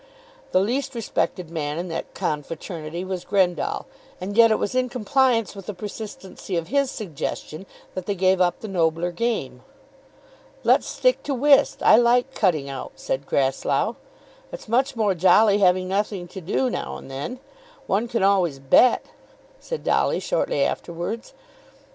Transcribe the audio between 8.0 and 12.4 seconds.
they gave up the nobler game. "Let's stick to whist; I like